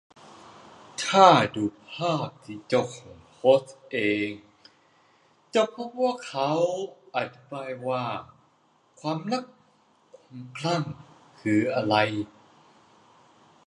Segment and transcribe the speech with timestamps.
[1.05, 3.61] ถ้าดูภาพที่เจ้าของโพส
[3.91, 3.97] เอ
[4.29, 4.31] ง
[5.55, 6.51] จะพบว่าเขา
[7.15, 8.03] อธิบายว่า
[8.99, 9.53] ความรัก ค
[10.33, 10.83] วามคลั่ง
[11.41, 11.95] คืออะไร